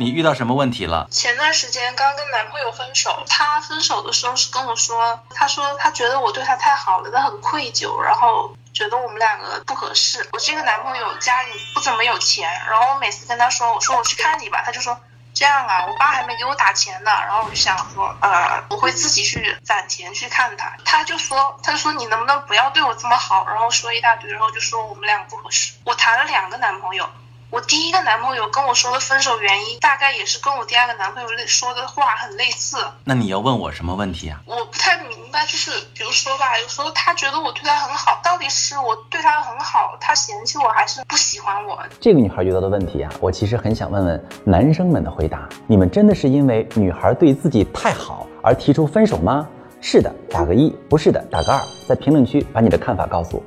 [0.00, 1.08] 你遇到什么问题了？
[1.10, 10.28] 前段时间刚跟男朋友分手，他分手的时候是跟我说，他说他觉得我对他太好了，他很愧疚，然后觉得我们两个不合适。
[10.32, 14.96] 我这个男朋友家里不怎么有钱，然后我每次跟他说，我说我去看你吧，他就说
[15.34, 17.10] 这样啊，我爸还没给我打钱呢。
[17.10, 20.76] 然后我就想说，呃，我会自己去攒钱去看他。
[20.84, 25.72] 他就说，他说你能不能不要对我这么好，然后说一大堆，然后就说我们两个不合适。
[25.82, 27.10] 我谈了两个男朋友。
[27.50, 32.76] 我第一个男朋友跟我说的分手原因，大概也是跟我第二个男朋友说的话很类似。
[33.04, 34.38] 那你要问我什么问题啊？
[34.44, 41.82] 我不太明白，就是比如说吧，有时候他觉得我对他很好，到底是我对他很好，他嫌弃我，还是不喜欢我？
[41.98, 49.48] 这个女孩遇到的问题啊，我其实很想问问男生们的回答：你们真的是因为女孩对自己太好而提出分手吗？
[49.80, 51.60] 是的，打个一；不是的，打个二。
[51.88, 53.42] 在评论区把你的看法告诉我。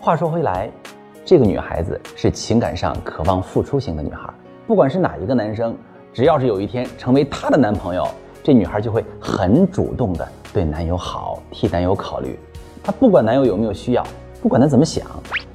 [0.00, 0.68] 话说回来。
[1.24, 4.28] 这个女孩子是情感上渴望付出型的女孩，
[4.66, 5.74] 不管是哪一个男生，
[6.12, 8.04] 只要是有一天成为她的男朋友，
[8.42, 12.36] 这女孩就会很主动的对男友好，替男友考虑。
[12.82, 14.04] 她不管男友有没有需要，
[14.42, 15.06] 不管他怎么想，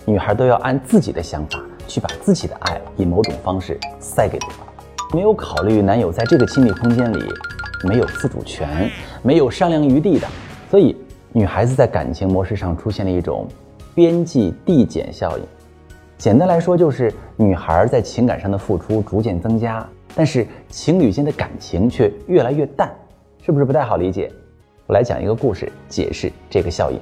[0.05, 4.65] 女孩都要按自己的想法去把自己的爱以某种方式塞给对方，
[5.13, 7.19] 没有考虑男友在这个亲密空间里
[7.83, 8.89] 没有自主权，
[9.21, 10.25] 没有商量余地的。
[10.71, 10.95] 所以，
[11.33, 13.45] 女孩子在感情模式上出现了一种
[13.93, 15.43] 边际递减效应。
[16.17, 22.91] 简单来说，就是女孩在情感上的付出逐渐增加，但是情侣间的感情却越来越淡，
[23.39, 24.31] 是不是不太好理解？
[24.87, 26.99] 我来讲一个故事，解释这个效应。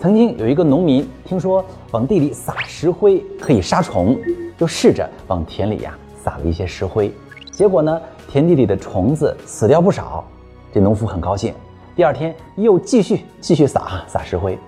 [0.00, 4.18] 曾经有一个农民听说往地里撒石灰可以杀虫，
[4.56, 7.12] 就试着往田里呀撒了一些石灰，
[7.52, 10.24] 结果呢，田地里的虫子死掉不少。
[10.72, 11.54] 这农夫很高兴，
[11.94, 14.58] 第二天又继续继续撒撒石灰，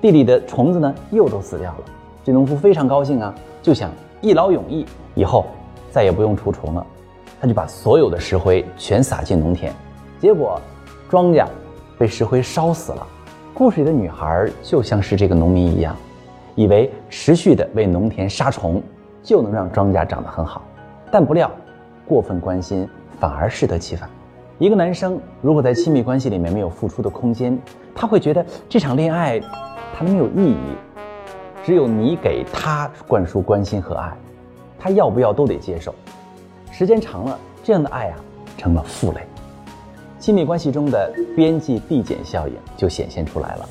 [0.00, 1.78] 地里的虫子呢又都死掉了。
[2.26, 3.32] 这农夫非常高兴啊，
[3.62, 3.88] 就想
[4.20, 5.46] 一劳永逸，以后
[5.92, 6.84] 再也不用除虫了。
[7.40, 9.72] 他就把所有的石灰全撒进农田，
[10.18, 10.60] 结果
[11.08, 11.46] 庄稼
[11.96, 13.06] 被石灰烧死了。
[13.54, 15.94] 故事里的女孩就像是这个农民一样，
[16.56, 18.82] 以为持续的为农田杀虫
[19.22, 20.64] 就能让庄稼长得很好，
[21.12, 21.48] 但不料
[22.08, 22.88] 过分关心
[23.20, 24.10] 反而适得其反。
[24.58, 27.56] 一个男生如果在亲密关系里面没有付出的空间，
[27.94, 29.40] 他会觉得这场恋爱
[29.96, 30.56] 他没有意义。
[31.66, 34.16] 只有你给他灌输关心和爱，
[34.78, 35.92] 他要不要都得接受。
[36.70, 38.16] 时间长了，这样的爱啊
[38.56, 39.22] 成了负累。
[40.20, 43.68] 亲密关系中的边际递减效应就显现出来了。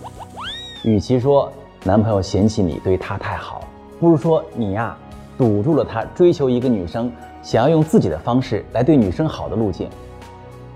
[0.84, 1.50] 与其说
[1.86, 3.62] 男朋友嫌弃你对他太好，
[3.98, 4.94] 不如说你呀
[5.38, 7.10] 堵住了他追求一个女生
[7.42, 9.90] 想要用自己的方式来对女生好的路径。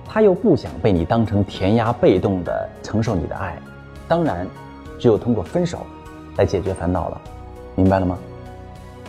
[0.07, 3.57] 他又不想被你当成填鸭被动的承受你的爱，
[4.07, 4.47] 当然，
[4.97, 5.79] 只有通过分手。
[6.37, 7.21] 来解决烦恼了，
[7.75, 8.17] 明白了吗？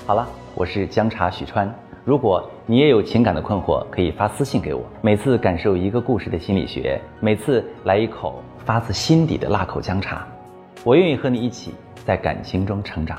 [0.07, 1.73] 好了，我是姜茶许川。
[2.05, 4.83] 如果你也有情感的困惑，可以发私信给我。
[5.03, 10.27] 每次感受一个故事的心理学，每次来一口发自心底的辣口姜茶，
[10.83, 13.19] 我愿意和你一起在感情中成长。